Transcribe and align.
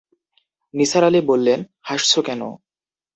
নিসার 0.73 1.03
আলি 1.03 1.21
বললেন, 1.29 1.59
হাসছ 1.87 2.11
কেন? 2.27 2.41